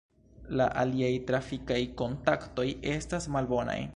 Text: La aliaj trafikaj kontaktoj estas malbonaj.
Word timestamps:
La 0.59 0.65
aliaj 0.83 1.09
trafikaj 1.27 1.77
kontaktoj 2.01 2.67
estas 2.97 3.31
malbonaj. 3.37 3.81